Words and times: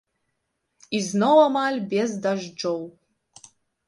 І 0.99 1.01
зноў 1.09 1.37
амаль 1.47 1.77
без 1.91 2.15
дажджоў. 2.23 2.81